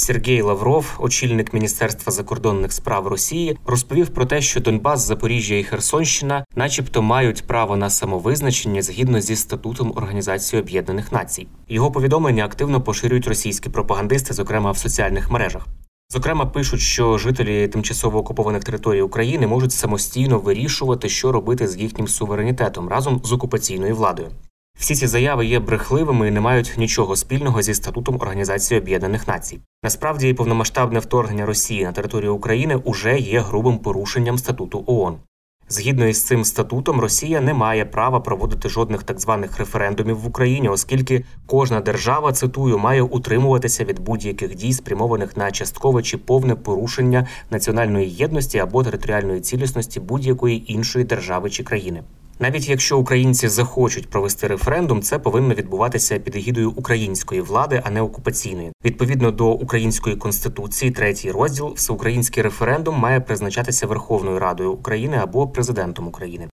Сергій 0.00 0.42
Лавров, 0.42 0.96
очільник 0.98 1.54
Міністерства 1.54 2.12
закордонних 2.12 2.72
справ 2.72 3.06
Росії, 3.06 3.58
розповів 3.66 4.08
про 4.08 4.26
те, 4.26 4.40
що 4.40 4.60
Донбас, 4.60 5.06
Запоріжжя 5.06 5.54
і 5.54 5.64
Херсонщина, 5.64 6.44
начебто, 6.56 7.02
мають 7.02 7.46
право 7.46 7.76
на 7.76 7.90
самовизначення 7.90 8.82
згідно 8.82 9.20
зі 9.20 9.36
статутом 9.36 9.92
Організації 9.96 10.62
Об'єднаних 10.62 11.12
Націй. 11.12 11.48
Його 11.68 11.92
повідомлення 11.92 12.44
активно 12.44 12.80
поширюють 12.80 13.28
російські 13.28 13.70
пропагандисти, 13.70 14.34
зокрема 14.34 14.70
в 14.70 14.78
соціальних 14.78 15.30
мережах. 15.30 15.66
Зокрема, 16.10 16.46
пишуть, 16.46 16.80
що 16.80 17.18
жителі 17.18 17.68
тимчасово 17.68 18.18
окупованих 18.18 18.64
територій 18.64 19.02
України 19.02 19.46
можуть 19.46 19.72
самостійно 19.72 20.38
вирішувати, 20.38 21.08
що 21.08 21.32
робити 21.32 21.68
з 21.68 21.76
їхнім 21.76 22.08
суверенітетом 22.08 22.88
разом 22.88 23.20
з 23.24 23.32
окупаційною 23.32 23.96
владою. 23.96 24.28
Всі 24.78 24.94
ці 24.94 25.06
заяви 25.06 25.46
є 25.46 25.60
брехливими 25.60 26.28
і 26.28 26.30
не 26.30 26.40
мають 26.40 26.74
нічого 26.76 27.16
спільного 27.16 27.62
зі 27.62 27.74
статутом 27.74 28.16
Організації 28.20 28.80
Об'єднаних 28.80 29.28
Націй. 29.28 29.60
Насправді, 29.82 30.34
повномасштабне 30.34 30.98
вторгнення 30.98 31.46
Росії 31.46 31.84
на 31.84 31.92
територію 31.92 32.34
України 32.34 32.76
уже 32.76 33.18
є 33.18 33.40
грубим 33.40 33.78
порушенням 33.78 34.38
статуту 34.38 34.84
ООН. 34.86 35.16
Згідно 35.68 36.06
із 36.06 36.24
цим 36.24 36.44
статутом, 36.44 37.00
Росія 37.00 37.40
не 37.40 37.54
має 37.54 37.84
права 37.84 38.20
проводити 38.20 38.68
жодних 38.68 39.02
так 39.02 39.20
званих 39.20 39.58
референдумів 39.58 40.18
в 40.18 40.26
Україні, 40.26 40.68
оскільки 40.68 41.24
кожна 41.46 41.80
держава 41.80 42.32
цитую 42.32 42.78
має 42.78 43.02
утримуватися 43.02 43.84
від 43.84 43.98
будь-яких 43.98 44.54
дій, 44.54 44.72
спрямованих 44.72 45.36
на 45.36 45.50
часткове 45.50 46.02
чи 46.02 46.18
повне 46.18 46.54
порушення 46.54 47.26
національної 47.50 48.10
єдності 48.10 48.58
або 48.58 48.84
територіальної 48.84 49.40
цілісності 49.40 50.00
будь-якої 50.00 50.72
іншої 50.72 51.04
держави 51.04 51.50
чи 51.50 51.62
країни. 51.62 52.02
Навіть 52.40 52.68
якщо 52.68 52.98
українці 52.98 53.48
захочуть 53.48 54.10
провести 54.10 54.46
референдум, 54.46 55.02
це 55.02 55.18
повинно 55.18 55.54
відбуватися 55.54 56.18
під 56.18 56.36
егідою 56.36 56.70
української 56.70 57.40
влади, 57.40 57.82
а 57.84 57.90
не 57.90 58.00
окупаційної. 58.00 58.72
Відповідно 58.84 59.30
до 59.30 59.50
української 59.50 60.16
конституції, 60.16 60.90
третій 60.90 61.30
розділ, 61.30 61.72
всеукраїнський 61.76 62.42
референдум 62.42 62.94
має 62.98 63.20
призначатися 63.20 63.86
Верховною 63.86 64.38
Радою 64.38 64.72
України 64.72 65.16
або 65.16 65.48
президентом 65.48 66.08
України. 66.08 66.48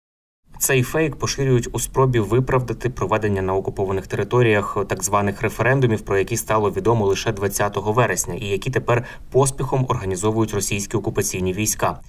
Цей 0.59 0.83
фейк 0.83 1.15
поширюють 1.15 1.69
у 1.71 1.79
спробі 1.79 2.19
виправдати 2.19 2.89
проведення 2.89 3.41
на 3.41 3.55
окупованих 3.55 4.07
територіях 4.07 4.77
так 4.87 5.03
званих 5.03 5.41
референдумів, 5.41 6.01
про 6.01 6.17
які 6.17 6.37
стало 6.37 6.71
відомо 6.71 7.05
лише 7.05 7.31
20 7.31 7.77
вересня, 7.77 8.33
і 8.33 8.45
які 8.45 8.69
тепер 8.69 9.05
поспіхом 9.31 9.85
організовують 9.89 10.53
російські 10.53 10.97
окупаційні 10.97 11.53
війська. 11.53 11.99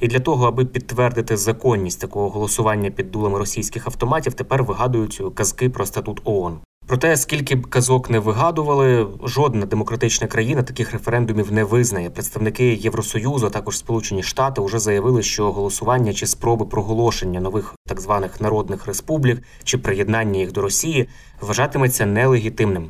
І 0.00 0.08
для 0.08 0.20
того, 0.20 0.46
аби 0.46 0.64
підтвердити 0.64 1.36
законність 1.36 2.00
такого 2.00 2.28
голосування 2.28 2.90
під 2.90 3.10
дулами 3.10 3.38
російських 3.38 3.86
автоматів, 3.86 4.34
тепер 4.34 4.64
вигадують 4.64 5.22
казки 5.34 5.70
про 5.70 5.86
статут 5.86 6.20
ООН. 6.24 6.58
Проте, 6.86 7.16
скільки 7.16 7.54
б 7.54 7.66
казок 7.66 8.10
не 8.10 8.18
вигадували, 8.18 9.06
жодна 9.24 9.66
демократична 9.66 10.26
країна 10.26 10.62
таких 10.62 10.92
референдумів 10.92 11.52
не 11.52 11.64
визнає. 11.64 12.10
Представники 12.10 12.74
Євросоюзу, 12.74 13.46
а 13.46 13.50
також 13.50 13.78
Сполучені 13.78 14.22
Штати, 14.22 14.60
вже 14.60 14.78
заявили, 14.78 15.22
що 15.22 15.52
голосування 15.52 16.12
чи 16.12 16.26
спроби 16.26 16.66
проголошення 16.66 17.40
нових 17.40 17.74
так 17.86 18.00
званих 18.00 18.40
народних 18.40 18.86
республік 18.86 19.42
чи 19.64 19.78
приєднання 19.78 20.40
їх 20.40 20.52
до 20.52 20.60
Росії 20.60 21.08
вважатиметься 21.40 22.06
нелегітимним. 22.06 22.88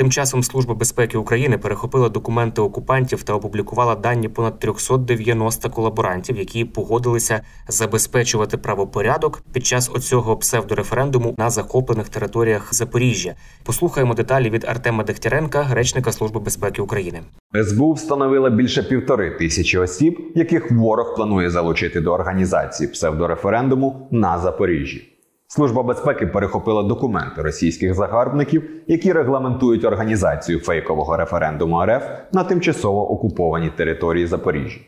Тим 0.00 0.10
часом 0.10 0.42
Служба 0.42 0.74
безпеки 0.74 1.18
України 1.18 1.58
перехопила 1.58 2.08
документи 2.08 2.60
окупантів 2.60 3.22
та 3.22 3.34
опублікувала 3.34 3.94
дані 3.94 4.28
понад 4.28 4.58
390 4.58 5.70
колаборантів, 5.70 6.38
які 6.38 6.64
погодилися 6.64 7.40
забезпечувати 7.68 8.56
правопорядок 8.56 9.42
під 9.52 9.66
час 9.66 9.90
оцього 9.94 10.36
псевдореферендуму 10.36 11.34
на 11.38 11.50
захоплених 11.50 12.08
територіях 12.08 12.74
Запоріжжя. 12.74 13.34
Послухаємо 13.64 14.14
деталі 14.14 14.50
від 14.50 14.64
Артема 14.64 15.04
Дегтяренка, 15.04 15.66
речника 15.70 16.12
Служби 16.12 16.40
безпеки 16.40 16.82
України. 16.82 17.20
СБУ 17.64 17.92
встановила 17.92 18.50
більше 18.50 18.82
півтори 18.82 19.30
тисячі 19.30 19.78
осіб, 19.78 20.32
яких 20.34 20.70
ворог 20.70 21.14
планує 21.16 21.50
залучити 21.50 22.00
до 22.00 22.12
організації 22.12 22.88
псевдореферендуму 22.88 24.08
на 24.10 24.38
Запоріжжі. 24.38 25.09
Служба 25.52 25.82
безпеки 25.82 26.26
перехопила 26.26 26.82
документи 26.82 27.42
російських 27.42 27.94
загарбників, 27.94 28.70
які 28.86 29.12
регламентують 29.12 29.84
організацію 29.84 30.60
фейкового 30.60 31.16
референдуму 31.16 31.84
РФ 31.84 32.02
на 32.32 32.44
тимчасово 32.44 33.10
окупованій 33.10 33.70
території 33.76 34.26
Запоріжжя. 34.26 34.80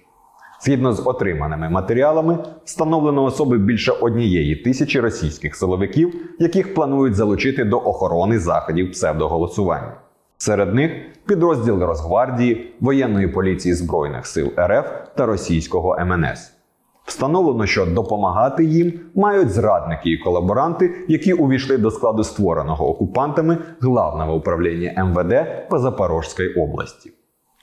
Згідно 0.65 0.93
з 0.93 1.07
отриманими 1.07 1.69
матеріалами, 1.69 2.39
встановлено 2.65 3.25
особи 3.25 3.59
більше 3.59 3.93
однієї 3.93 4.57
тисячі 4.57 5.01
російських 5.01 5.57
силовиків, 5.57 6.15
яких 6.39 6.75
планують 6.75 7.15
залучити 7.15 7.65
до 7.65 7.79
охорони 7.79 8.39
заходів 8.39 8.93
псевдоголосування. 8.93 9.93
Серед 10.39 10.75
них 10.75 10.93
підрозділи 11.27 11.87
Росгвардії, 11.87 12.75
воєнної 12.81 13.29
поліції 13.29 13.75
Збройних 13.75 14.27
сил 14.27 14.53
РФ 14.59 14.87
та 15.17 15.27
російського 15.27 15.97
МНС. 16.05 16.62
Встановлено, 17.05 17.67
що 17.67 17.87
допомагати 17.87 18.65
їм 18.65 18.93
мають 19.15 19.51
зрадники 19.51 20.11
і 20.11 20.19
колаборанти, 20.19 20.95
які 21.09 21.33
увійшли 21.33 21.79
до 21.79 21.91
складу 21.91 22.25
створеного 22.25 22.89
окупантами 22.89 23.59
главного 23.81 24.35
управління 24.35 25.05
МВД 25.05 25.35
по 25.71 25.79
Запорожській 25.79 26.49
області. 26.49 27.13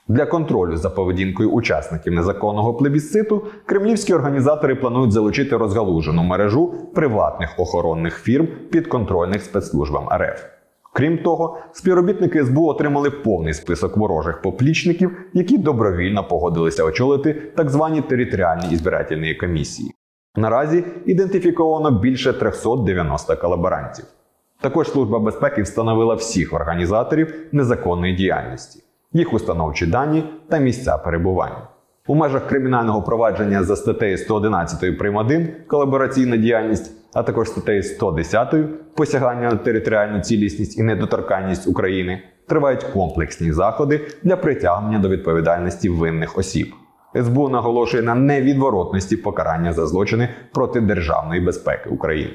Для 0.08 0.26
контролю 0.26 0.76
за 0.76 0.90
поведінкою 0.90 1.50
учасників 1.50 2.12
незаконного 2.12 2.74
плебісциту 2.74 3.44
кремлівські 3.66 4.14
організатори 4.14 4.74
планують 4.74 5.12
залучити 5.12 5.56
розгалужену 5.56 6.22
мережу 6.22 6.74
приватних 6.94 7.54
охоронних 7.58 8.22
фірм 8.22 8.48
підконтрольних 8.70 9.42
спецслужбам 9.42 10.08
РФ. 10.12 10.59
Крім 10.92 11.18
того, 11.18 11.58
співробітники 11.72 12.44
СБУ 12.44 12.66
отримали 12.66 13.10
повний 13.10 13.54
список 13.54 13.96
ворожих 13.96 14.42
поплічників, 14.42 15.16
які 15.34 15.58
добровільно 15.58 16.28
погодилися 16.28 16.84
очолити 16.84 17.34
так 17.56 17.70
звані 17.70 18.02
територіальні 18.02 18.74
ізбирательні 18.74 19.34
комісії. 19.34 19.94
Наразі 20.36 20.84
ідентифіковано 21.06 21.90
більше 21.90 22.32
390 22.32 23.36
колаборантів. 23.36 24.04
Також 24.60 24.90
Служба 24.90 25.18
безпеки 25.18 25.62
встановила 25.62 26.14
всіх 26.14 26.52
організаторів 26.52 27.34
незаконної 27.52 28.16
діяльності, 28.16 28.84
їх 29.12 29.32
установчі 29.32 29.86
дані 29.86 30.24
та 30.48 30.58
місця 30.58 30.98
перебування. 30.98 31.68
У 32.10 32.14
межах 32.14 32.46
кримінального 32.46 33.02
провадження 33.02 33.64
за 33.64 33.76
статтею 33.76 34.18
111 34.18 34.98
прим. 34.98 35.16
1 35.16 35.48
колабораційна 35.66 36.36
діяльність, 36.36 36.92
а 37.14 37.22
також 37.22 37.48
статтею 37.48 37.82
110 37.82 38.54
посягання 38.94 39.50
на 39.50 39.56
територіальну 39.56 40.20
цілісність 40.20 40.78
і 40.78 40.82
недоторканність 40.82 41.68
України 41.68 42.22
тривають 42.48 42.84
комплексні 42.84 43.52
заходи 43.52 44.00
для 44.22 44.36
притягнення 44.36 44.98
до 44.98 45.08
відповідальності 45.08 45.88
винних 45.88 46.38
осіб. 46.38 46.74
СБУ 47.22 47.48
наголошує 47.48 48.02
на 48.02 48.14
невідворотності 48.14 49.16
покарання 49.16 49.72
за 49.72 49.86
злочини 49.86 50.28
проти 50.52 50.80
державної 50.80 51.40
безпеки 51.40 51.90
України. 51.90 52.32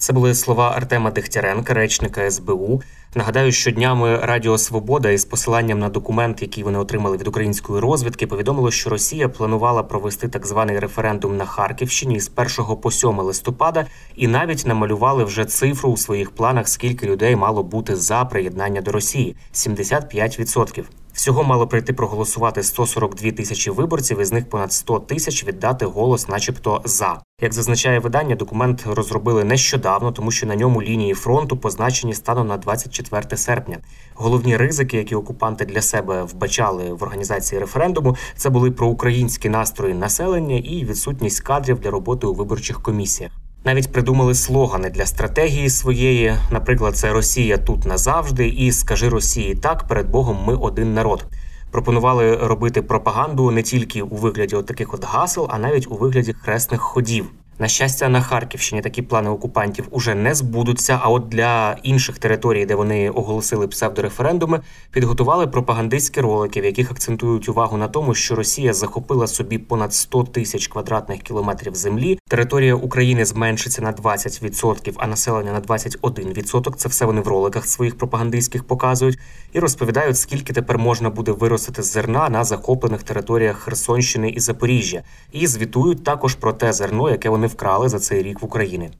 Це 0.00 0.12
були 0.12 0.34
слова 0.34 0.72
Артема 0.76 1.10
Дегтяренка, 1.10 1.74
речника 1.74 2.30
СБУ. 2.30 2.82
Нагадаю, 3.14 3.52
що 3.52 3.70
днями 3.70 4.16
Радіо 4.16 4.58
Свобода 4.58 5.10
із 5.10 5.24
посиланням 5.24 5.78
на 5.78 5.88
документ, 5.88 6.42
який 6.42 6.64
вони 6.64 6.78
отримали 6.78 7.16
від 7.16 7.28
української 7.28 7.80
розвідки, 7.80 8.26
повідомило, 8.26 8.70
що 8.70 8.90
Росія 8.90 9.28
планувала 9.28 9.82
провести 9.82 10.28
так 10.28 10.46
званий 10.46 10.78
референдум 10.78 11.36
на 11.36 11.44
Харківщині 11.44 12.20
з 12.20 12.30
1 12.36 12.76
по 12.76 12.90
7 12.90 13.18
листопада, 13.20 13.86
і 14.16 14.28
навіть 14.28 14.66
намалювали 14.66 15.24
вже 15.24 15.44
цифру 15.44 15.90
у 15.90 15.96
своїх 15.96 16.30
планах, 16.30 16.68
скільки 16.68 17.06
людей 17.06 17.36
мало 17.36 17.62
бути 17.62 17.96
за 17.96 18.24
приєднання 18.24 18.80
до 18.80 18.92
Росії 18.92 19.36
75%. 19.54 20.84
Всього 21.18 21.44
мало 21.44 21.66
прийти 21.66 21.92
проголосувати 21.92 22.62
142 22.62 23.30
тисячі 23.30 23.70
виборців, 23.70 24.20
із 24.20 24.32
них 24.32 24.48
понад 24.48 24.72
100 24.72 24.98
тисяч 24.98 25.44
віддати 25.44 25.86
голос, 25.86 26.28
начебто, 26.28 26.82
за. 26.84 27.20
Як 27.40 27.54
зазначає 27.54 27.98
видання, 27.98 28.34
документ 28.34 28.84
розробили 28.86 29.44
нещодавно, 29.44 30.12
тому 30.12 30.30
що 30.30 30.46
на 30.46 30.56
ньому 30.56 30.82
лінії 30.82 31.14
фронту 31.14 31.56
позначені 31.56 32.14
станом 32.14 32.46
на 32.46 32.56
24 32.56 33.36
серпня. 33.36 33.78
Головні 34.14 34.56
ризики, 34.56 34.96
які 34.96 35.14
окупанти 35.14 35.64
для 35.64 35.82
себе 35.82 36.22
вбачали 36.22 36.92
в 36.92 37.02
організації 37.02 37.60
референдуму, 37.60 38.16
це 38.36 38.50
були 38.50 38.70
проукраїнські 38.70 39.48
настрої 39.48 39.94
населення 39.94 40.56
і 40.56 40.84
відсутність 40.84 41.40
кадрів 41.40 41.80
для 41.80 41.90
роботи 41.90 42.26
у 42.26 42.34
виборчих 42.34 42.82
комісіях. 42.82 43.32
Навіть 43.68 43.92
придумали 43.92 44.34
слогани 44.34 44.90
для 44.90 45.06
стратегії 45.06 45.70
своєї. 45.70 46.34
Наприклад, 46.50 46.96
це 46.96 47.12
Росія 47.12 47.58
тут 47.58 47.86
назавжди, 47.86 48.48
і 48.48 48.72
скажи 48.72 49.08
Росії 49.08 49.54
так 49.54 49.86
перед 49.88 50.10
Богом 50.10 50.44
ми 50.46 50.54
один 50.54 50.94
народ. 50.94 51.24
Пропонували 51.70 52.36
робити 52.36 52.82
пропаганду 52.82 53.50
не 53.50 53.62
тільки 53.62 54.02
у 54.02 54.16
вигляді 54.16 54.56
от 54.56 54.66
таких 54.66 54.94
от 54.94 55.04
гасел, 55.04 55.46
а 55.50 55.58
навіть 55.58 55.86
у 55.90 55.94
вигляді 55.94 56.32
хресних 56.32 56.80
ходів. 56.80 57.26
На 57.60 57.68
щастя, 57.68 58.08
на 58.08 58.20
Харківщині 58.20 58.82
такі 58.82 59.02
плани 59.02 59.30
окупантів 59.30 59.88
уже 59.90 60.14
не 60.14 60.34
збудуться. 60.34 61.00
А 61.02 61.08
от 61.08 61.28
для 61.28 61.76
інших 61.82 62.18
територій, 62.18 62.66
де 62.66 62.74
вони 62.74 63.10
оголосили 63.10 63.68
псевдореферендуми, 63.68 64.60
підготували 64.90 65.46
пропагандистські 65.46 66.20
ролики, 66.20 66.60
в 66.60 66.64
яких 66.64 66.90
акцентують 66.90 67.48
увагу 67.48 67.76
на 67.76 67.88
тому, 67.88 68.14
що 68.14 68.34
Росія 68.34 68.72
захопила 68.72 69.26
собі 69.26 69.58
понад 69.58 69.94
100 69.94 70.22
тисяч 70.24 70.68
квадратних 70.68 71.20
кілометрів 71.20 71.74
землі. 71.74 72.18
Територія 72.28 72.74
України 72.74 73.24
зменшиться 73.24 73.82
на 73.82 73.92
20%, 73.92 74.92
а 74.96 75.06
населення 75.06 75.52
на 75.52 75.60
21%. 75.60 76.74
Це 76.76 76.88
все 76.88 77.04
вони 77.04 77.20
в 77.20 77.28
роликах 77.28 77.66
своїх 77.66 77.98
пропагандистських 77.98 78.64
показують 78.64 79.18
і 79.52 79.58
розповідають, 79.58 80.18
скільки 80.18 80.52
тепер 80.52 80.78
можна 80.78 81.10
буде 81.10 81.32
виростити 81.32 81.82
зерна 81.82 82.28
на 82.28 82.44
захоплених 82.44 83.02
територіях 83.02 83.58
Херсонщини 83.58 84.30
і 84.30 84.40
Запоріжжя, 84.40 85.02
і 85.32 85.46
звітують 85.46 86.04
також 86.04 86.34
про 86.34 86.52
те 86.52 86.72
зерно, 86.72 87.10
яке 87.10 87.28
вони 87.28 87.47
вкрали 87.48 87.88
за 87.88 87.98
цей 87.98 88.22
рік 88.22 88.42
в 88.42 88.44
Україні. 88.44 88.90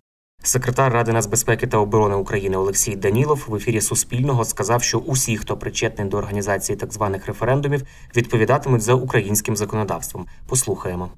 Секретар 0.43 0.93
Ради 0.93 1.12
нацбезпеки 1.12 1.67
та 1.67 1.79
оборони 1.79 2.15
України 2.15 2.56
Олексій 2.56 2.97
Данілов 2.97 3.45
в 3.49 3.55
ефірі 3.55 3.81
Суспільного 3.81 4.45
сказав, 4.45 4.83
що 4.83 4.99
усі, 4.99 5.37
хто 5.37 5.56
причетний 5.56 6.09
до 6.09 6.17
організації 6.17 6.77
так 6.77 6.93
званих 6.93 7.27
референдумів, 7.27 7.83
відповідатимуть 8.17 8.83
за 8.83 8.95
українським 8.95 9.56
законодавством. 9.56 10.27
Послухаємо. 10.49 11.11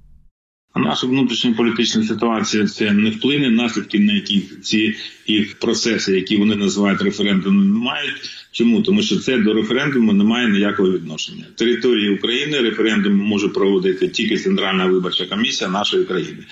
Наша 0.76 1.06
внутрішня 1.06 1.54
політична 1.56 2.02
ситуація 2.02 2.66
це 2.66 2.92
не 2.92 3.10
вплине 3.10 3.50
наслідки, 3.50 3.98
на 3.98 4.12
які 4.12 4.40
ці 4.40 4.94
їх 5.26 5.58
процеси, 5.58 6.12
які 6.12 6.36
вони 6.36 6.56
називають 6.56 7.02
референдумом, 7.02 7.72
не 7.72 7.78
мають. 7.78 8.30
Чому 8.52 8.82
тому, 8.82 9.02
що 9.02 9.18
це 9.18 9.38
до 9.38 9.54
референдуму 9.54 10.12
не 10.12 10.24
має 10.24 10.48
ніякого 10.48 10.90
відношення. 10.90 11.44
Території 11.56 12.14
України 12.14 12.60
референдум 12.60 13.16
може 13.16 13.48
проводити 13.48 14.08
тільки 14.08 14.36
Центральна 14.36 14.86
виборча 14.86 15.26
комісія 15.26 15.70
нашої 15.70 16.04
країни. 16.04 16.44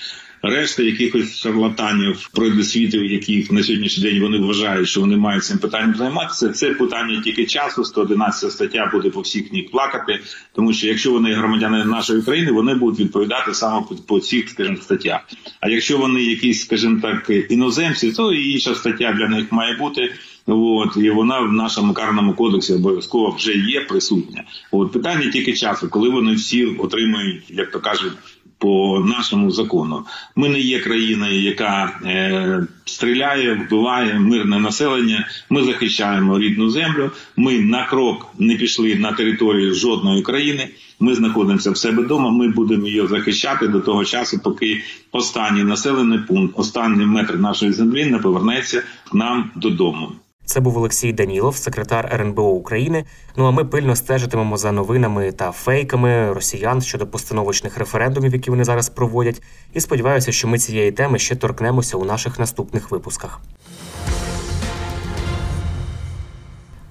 Решта 0.42 0.82
якихось 0.82 1.36
шарлатанів 1.36 2.30
пройдосвітів, 2.34 3.04
яких 3.04 3.52
на 3.52 3.62
сьогоднішній 3.62 4.02
день 4.02 4.22
вони 4.22 4.38
вважають, 4.38 4.88
що 4.88 5.00
вони 5.00 5.16
мають 5.16 5.44
цим 5.44 5.58
питанням 5.58 5.94
займатися. 5.94 6.48
Це 6.48 6.70
питання 6.70 7.20
тільки 7.20 7.46
часу. 7.46 7.84
111 7.84 8.52
стаття 8.52 8.90
буде 8.92 9.10
по 9.10 9.20
всіх 9.20 9.52
них 9.52 9.70
плакати, 9.70 10.20
тому 10.54 10.72
що 10.72 10.86
якщо 10.86 11.12
вони 11.12 11.34
громадяни 11.34 11.84
нашої 11.84 12.22
країни, 12.22 12.52
вони 12.52 12.74
будуть 12.74 13.00
відповідати 13.00 13.54
саме 13.54 13.82
по, 14.06 14.20
цих, 14.20 14.48
скажімо, 14.48 14.76
статтях. 14.76 15.20
А 15.60 15.68
якщо 15.68 15.98
вони 15.98 16.22
якісь, 16.22 16.64
скажімо 16.64 17.00
так, 17.02 17.30
іноземці, 17.50 18.12
то 18.12 18.32
і 18.32 18.50
інша 18.50 18.74
стаття 18.74 19.12
для 19.12 19.28
них 19.28 19.52
має 19.52 19.76
бути. 19.76 20.12
От 20.50 20.96
і 20.96 21.10
вона 21.10 21.40
в 21.40 21.52
нашому 21.52 21.94
карному 21.94 22.34
кодексі 22.34 22.74
обов'язково 22.74 23.30
вже 23.30 23.52
є 23.52 23.80
присутня. 23.80 24.44
От 24.70 24.92
питання 24.92 25.30
тільки 25.30 25.52
часу, 25.52 25.88
коли 25.88 26.08
вони 26.08 26.34
всі 26.34 26.64
отримують, 26.66 27.42
як 27.48 27.70
то 27.70 27.80
кажуть, 27.80 28.12
по 28.58 29.00
нашому 29.00 29.50
закону. 29.50 30.04
Ми 30.36 30.48
не 30.48 30.60
є 30.60 30.80
країною, 30.80 31.42
яка 31.42 32.00
е, 32.04 32.66
стріляє, 32.84 33.54
вбиває 33.54 34.18
мирне 34.18 34.58
населення. 34.58 35.28
Ми 35.50 35.64
захищаємо 35.64 36.38
рідну 36.38 36.70
землю. 36.70 37.10
Ми 37.36 37.58
на 37.58 37.86
крок 37.86 38.26
не 38.38 38.56
пішли 38.56 38.94
на 38.94 39.12
територію 39.12 39.74
жодної 39.74 40.22
країни. 40.22 40.68
Ми 41.00 41.14
знаходимося 41.14 41.70
в 41.70 41.76
себе 41.76 42.02
вдома. 42.02 42.30
Ми 42.30 42.48
будемо 42.48 42.86
її 42.86 43.06
захищати 43.06 43.68
до 43.68 43.80
того 43.80 44.04
часу, 44.04 44.40
поки 44.44 44.82
останній 45.12 45.64
населений 45.64 46.18
пункт, 46.18 46.54
останній 46.56 47.06
метр 47.06 47.34
нашої 47.34 47.72
землі 47.72 48.04
не 48.04 48.18
повернеться 48.18 48.80
к 48.80 49.18
нам 49.18 49.50
додому. 49.56 50.12
Це 50.48 50.60
був 50.60 50.78
Олексій 50.78 51.12
Данілов, 51.12 51.56
секретар 51.56 52.10
РНБО 52.12 52.42
України. 52.42 53.04
Ну 53.36 53.46
а 53.46 53.50
ми 53.50 53.64
пильно 53.64 53.96
стежитимемо 53.96 54.56
за 54.56 54.72
новинами 54.72 55.32
та 55.32 55.52
фейками 55.52 56.32
росіян 56.32 56.82
щодо 56.82 57.06
постановочних 57.06 57.78
референдумів, 57.78 58.32
які 58.32 58.50
вони 58.50 58.64
зараз 58.64 58.88
проводять. 58.88 59.42
І 59.74 59.80
сподіваюся, 59.80 60.32
що 60.32 60.48
ми 60.48 60.58
цієї 60.58 60.92
теми 60.92 61.18
ще 61.18 61.36
торкнемося 61.36 61.96
у 61.96 62.04
наших 62.04 62.38
наступних 62.38 62.90
випусках. 62.90 63.40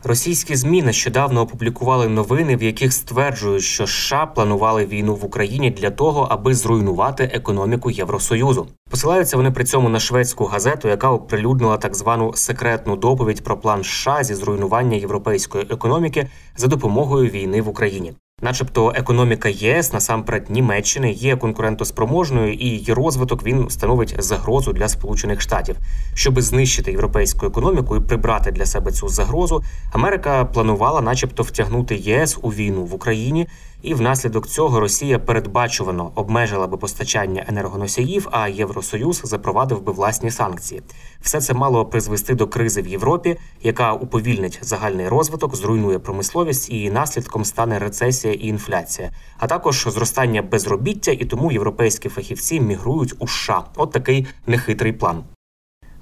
Російські 0.08 0.56
змі 0.56 0.82
нещодавно 0.82 1.42
опублікували 1.42 2.08
новини, 2.08 2.56
в 2.56 2.64
яких 2.64 2.94
стверджують, 2.94 3.64
що 3.64 3.88
США 3.88 4.26
планували 4.26 4.86
війну 4.86 5.16
в 5.16 5.26
Україні 5.26 5.72
для 5.72 5.92
того, 5.92 6.28
аби 6.30 6.54
зруйнувати 6.54 7.24
економіку 7.24 7.92
Євросоюзу. 7.92 8.68
Посилаються 8.90 9.38
вони 9.38 9.52
при 9.52 9.64
цьому 9.64 9.90
на 9.90 10.00
шведську 10.00 10.46
газету, 10.46 10.88
яка 10.88 11.12
оприлюднила 11.12 11.78
так 11.78 11.96
звану 11.96 12.34
секретну 12.36 12.96
доповідь 12.96 13.44
про 13.44 13.58
план 13.58 13.84
США 13.84 14.24
зі 14.24 14.36
зруйнування 14.36 14.98
європейської 14.98 15.68
економіки 15.70 16.30
за 16.58 16.68
допомогою 16.68 17.30
війни 17.30 17.62
в 17.62 17.70
Україні. 17.70 18.14
Начебто, 18.42 18.94
економіка 18.96 19.50
ЄС 19.50 19.94
насамперед 19.94 20.50
Німеччини 20.50 21.12
є 21.12 21.38
конкурентоспроможною, 21.38 22.54
і 22.54 22.66
її 22.66 22.94
розвиток 22.94 23.44
він 23.44 23.70
становить 23.70 24.16
загрозу 24.20 24.74
для 24.74 24.88
Сполучених 24.88 25.42
Штатів. 25.42 25.76
Щоби 26.14 26.42
знищити 26.42 26.92
європейську 26.92 27.46
економіку 27.46 27.96
і 27.98 28.00
прибрати 28.00 28.52
для 28.52 28.66
себе 28.66 28.92
цю 28.92 29.08
загрозу, 29.08 29.64
Америка 29.92 30.46
планувала, 30.46 31.02
начебто, 31.02 31.44
втягнути 31.44 31.96
ЄС 31.96 32.40
у 32.42 32.50
війну 32.50 32.86
в 32.86 32.94
Україні, 32.94 33.48
і 33.82 33.94
внаслідок 33.94 34.48
цього 34.48 34.80
Росія 34.80 35.20
передбачувано 35.20 36.12
обмежила 36.16 36.68
би 36.68 36.78
постачання 36.78 37.46
енергоносіїв, 37.48 38.28
а 38.32 38.48
Євросоюз 38.48 39.22
запровадив 39.24 39.82
би 39.82 39.92
власні 39.92 40.32
санкції. 40.32 40.82
Все 41.22 41.42
це 41.42 41.54
мало 41.54 41.86
призвести 41.86 42.36
до 42.36 42.48
кризи 42.48 42.82
в 42.82 42.88
Європі, 42.88 43.38
яка 43.64 43.94
уповільнить 43.94 44.60
загальний 44.62 45.08
розвиток, 45.08 45.56
зруйнує 45.56 46.00
промисловість 46.00 46.70
і 46.70 46.92
наслідком 46.92 47.46
стане 47.46 47.80
рецесія 47.80 48.34
і 48.34 48.48
інфляція, 48.48 49.12
а 49.38 49.48
також 49.48 49.88
зростання 49.88 50.42
безробіття, 50.42 51.12
і 51.12 51.26
тому 51.26 51.52
європейські 51.52 52.10
фахівці 52.10 52.60
мігрують 52.60 53.14
у 53.20 53.28
США. 53.28 53.64
От 53.76 53.92
такий 53.92 54.28
нехитрий 54.48 54.94
план. 54.94 55.24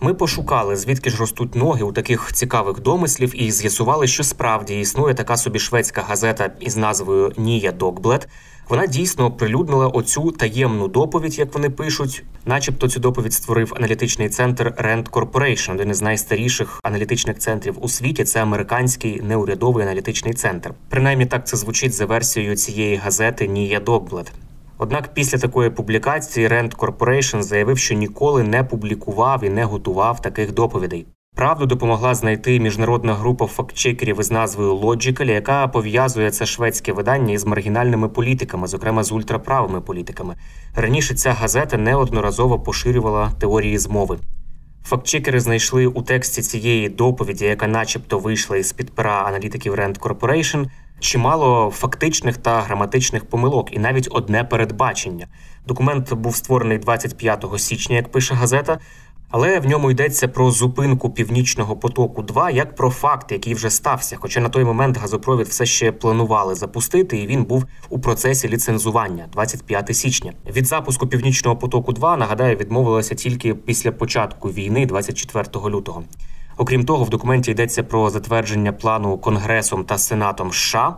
Ми 0.05 0.13
пошукали, 0.13 0.75
звідки 0.75 1.09
ж 1.09 1.17
ростуть 1.17 1.55
ноги 1.55 1.83
у 1.83 1.91
таких 1.91 2.33
цікавих 2.33 2.79
домислів, 2.79 3.43
і 3.43 3.51
з'ясували, 3.51 4.07
що 4.07 4.24
справді 4.24 4.79
існує 4.79 5.13
така 5.13 5.38
собі 5.38 5.59
шведська 5.59 6.01
газета 6.01 6.51
із 6.59 6.77
назвою 6.77 7.33
Нія 7.38 7.71
Докблет. 7.71 8.27
Вона 8.69 8.88
дійсно 8.88 9.25
оприлюднила 9.25 9.88
оцю 9.88 10.31
таємну 10.31 10.88
доповідь, 10.88 11.39
як 11.39 11.53
вони 11.53 11.69
пишуть. 11.69 12.24
Начебто, 12.45 12.88
цю 12.88 13.00
доповідь 13.00 13.33
створив 13.33 13.74
аналітичний 13.77 14.29
центр 14.29 14.74
Rand 14.77 15.09
Corporation, 15.09 15.74
один 15.74 15.89
із 15.89 16.01
найстаріших 16.01 16.79
аналітичних 16.83 17.39
центрів 17.39 17.77
у 17.81 17.89
світі. 17.89 18.24
Це 18.24 18.41
американський 18.41 19.21
неурядовий 19.21 19.83
аналітичний 19.83 20.33
центр. 20.33 20.74
Принаймні 20.89 21.25
так 21.25 21.47
це 21.47 21.57
звучить 21.57 21.93
за 21.93 22.05
версією 22.05 22.55
цієї 22.55 22.95
газети 22.95 23.47
Нія 23.47 23.79
Докблет. 23.79 24.31
Однак 24.77 25.13
після 25.13 25.38
такої 25.38 25.70
публікації 25.70 26.48
Rand 26.48 26.75
Corporation 26.75 27.41
заявив, 27.41 27.77
що 27.77 27.96
ніколи 27.96 28.44
не 28.44 28.63
публікував 28.63 29.44
і 29.44 29.50
не 29.50 29.63
готував 29.63 30.22
таких 30.22 30.53
доповідей. 30.53 31.05
Правду 31.36 31.65
допомогла 31.65 32.15
знайти 32.15 32.60
міжнародна 32.60 33.13
група 33.13 33.46
фактчекерів 33.48 34.20
із 34.20 34.32
назвою 34.32 34.75
Logical, 34.75 35.32
яка 35.32 35.67
пов'язує 35.67 36.32
це 36.32 36.46
шведське 36.46 36.94
видання 36.94 37.34
із 37.34 37.46
маргінальними 37.46 38.10
політиками, 38.10 38.67
зокрема 38.67 39.03
з 39.03 39.12
ультраправими 39.12 39.82
політиками. 39.82 40.36
Раніше 40.75 41.15
ця 41.15 41.32
газета 41.32 41.77
неодноразово 41.77 42.60
поширювала 42.60 43.32
теорії 43.39 43.77
змови. 43.77 44.17
Фактчекери 44.86 45.39
знайшли 45.39 45.86
у 45.86 46.01
тексті 46.01 46.41
цієї 46.41 46.89
доповіді, 46.89 47.46
яка, 47.46 47.67
начебто, 47.67 48.20
вийшла 48.20 48.58
із 48.58 48.74
під 48.74 48.96
пера 48.96 49.24
аналітиків 49.24 49.74
Rand 49.74 50.00
Corporation, 50.00 50.65
чимало 50.99 51.71
фактичних 51.71 52.37
та 52.37 52.61
граматичних 52.61 53.25
помилок, 53.25 53.73
і 53.73 53.79
навіть 53.79 54.07
одне 54.11 54.43
передбачення. 54.43 55.27
Документ 55.67 56.13
був 56.13 56.35
створений 56.35 56.77
25 56.77 57.45
січня, 57.57 57.95
як 57.95 58.11
пише 58.11 58.33
газета. 58.33 58.79
Але 59.29 59.59
в 59.59 59.65
ньому 59.65 59.91
йдеться 59.91 60.27
про 60.27 60.51
зупинку 60.51 61.09
північного 61.09 61.75
потоку 61.75 62.21
2 62.21 62.51
як 62.51 62.75
про 62.75 62.89
факт, 62.89 63.31
який 63.31 63.53
вже 63.53 63.69
стався. 63.69 64.17
Хоча 64.19 64.39
на 64.39 64.49
той 64.49 64.63
момент 64.63 64.97
газопровід 64.97 65.47
все 65.47 65.65
ще 65.65 65.91
планували 65.91 66.55
запустити, 66.55 67.17
і 67.17 67.27
він 67.27 67.43
був 67.43 67.65
у 67.89 67.99
процесі 67.99 68.49
ліцензування 68.49 69.27
25 69.31 69.95
січня. 69.95 70.33
Від 70.55 70.65
запуску 70.65 71.07
північного 71.07 71.57
потоку 71.57 71.93
2 71.93 72.17
нагадаю, 72.17 72.57
відмовилося 72.57 73.15
тільки 73.15 73.55
після 73.55 73.91
початку 73.91 74.49
війни, 74.49 74.85
24 74.85 75.45
лютого. 75.69 76.03
Окрім 76.57 76.85
того, 76.85 77.03
в 77.03 77.09
документі 77.09 77.51
йдеться 77.51 77.83
про 77.83 78.09
затвердження 78.09 78.74
плану 78.74 79.17
Конгресом 79.17 79.83
та 79.83 79.97
Сенатом 79.97 80.51
США. 80.51 80.97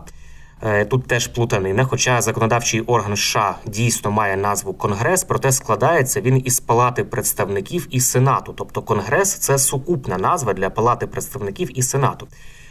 Е, 0.62 0.84
тут 0.84 1.06
теж 1.06 1.26
плутанина, 1.26 1.84
хоча 1.84 2.22
законодавчий 2.22 2.80
орган 2.80 3.16
США 3.16 3.56
дійсно 3.66 4.10
має 4.10 4.36
назву 4.36 4.74
Конгрес, 4.74 5.24
проте 5.24 5.52
складається 5.52 6.20
він 6.20 6.42
із 6.44 6.60
палати 6.60 7.04
представників 7.04 7.86
і 7.90 8.00
сенату. 8.00 8.52
Тобто 8.56 8.82
Конгрес 8.82 9.34
це 9.34 9.58
сукупна 9.58 10.18
назва 10.18 10.52
для 10.52 10.70
палати 10.70 11.06
представників 11.06 11.78
і 11.78 11.82
сенату. 11.82 12.28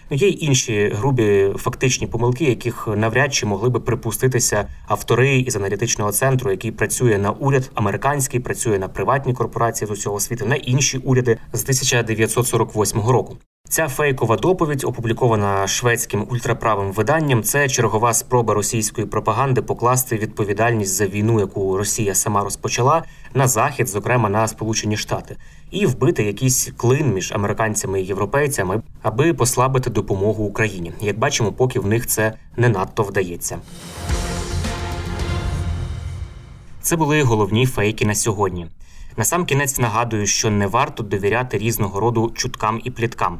Ну, 0.10 0.18
є 0.18 0.28
й 0.28 0.38
інші 0.46 0.92
грубі 0.96 1.50
фактичні 1.58 2.08
помилки, 2.08 2.46
яких 2.46 2.88
навряд 2.96 3.34
чи 3.34 3.46
могли 3.46 3.70
би 3.70 3.80
припуститися 3.80 4.68
автори 4.88 5.38
із 5.38 5.56
аналітичного 5.56 6.12
центру, 6.12 6.52
який 6.52 6.72
працює 6.72 7.18
на 7.18 7.32
уряд 7.32 7.72
американський, 7.74 8.40
працює 8.40 8.80
на 8.80 8.88
приватні 8.88 9.34
корпорації 9.34 9.88
з 9.88 9.92
усього 9.92 10.20
світу, 10.20 10.46
на 10.46 10.56
інші 10.56 10.98
уряди 10.98 11.38
з 11.54 11.62
1948 11.62 13.02
року. 13.02 13.38
Ця 13.70 13.88
фейкова 13.88 14.36
доповідь, 14.36 14.84
опублікована 14.84 15.68
шведським 15.68 16.28
ультраправим 16.30 16.92
виданням, 16.92 17.44
це 17.44 17.70
чергова 17.70 18.14
спроба 18.14 18.54
російської 18.54 19.08
пропаганди 19.08 19.62
покласти 19.62 20.18
відповідальність 20.18 20.94
за 20.94 21.06
війну, 21.08 21.40
яку 21.40 21.78
Росія 21.78 22.16
сама 22.16 22.44
розпочала, 22.44 23.04
на 23.34 23.48
захід, 23.48 23.88
зокрема 23.88 24.30
на 24.30 24.48
Сполучені 24.48 24.98
Штати, 24.98 25.38
і 25.72 25.86
вбити 25.86 26.24
якийсь 26.24 26.72
клин 26.78 27.14
між 27.14 27.32
американцями 27.32 28.02
і 28.02 28.06
європейцями, 28.06 28.82
аби 29.02 29.34
послабити 29.34 29.90
допомогу 29.90 30.44
Україні. 30.44 30.94
Як 31.02 31.20
бачимо, 31.20 31.52
поки 31.52 31.80
в 31.80 31.88
них 31.88 32.08
це 32.08 32.34
не 32.58 32.70
надто 32.70 33.04
вдається. 33.04 33.60
Це 36.82 36.96
були 36.96 37.22
головні 37.22 37.66
фейки 37.66 38.06
на 38.06 38.16
сьогодні. 38.16 38.68
Насамкінець 39.18 39.80
нагадую, 39.80 40.28
що 40.28 40.50
не 40.50 40.68
варто 40.68 41.04
довіряти 41.04 41.58
різного 41.58 42.00
роду 42.00 42.32
чуткам 42.36 42.82
і 42.84 42.92
пліткам. 42.92 43.40